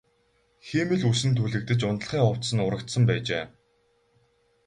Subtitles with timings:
[0.67, 3.43] Хиймэл үс нь түлэгдэж унтлагын хувцас нь урагдсан байх ажээ.